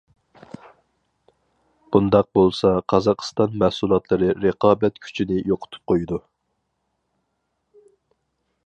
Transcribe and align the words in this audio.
بۇنداق 1.95 2.29
بولسا 2.39 2.71
قازاقىستان 2.93 3.61
مەھسۇلاتلىرى 3.65 4.33
رىقابەت 4.47 4.99
كۈچىنى 5.05 5.39
يوقىتىپ 5.53 5.93
قويىدۇ. 5.95 6.23